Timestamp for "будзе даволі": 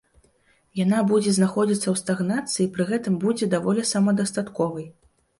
3.25-3.85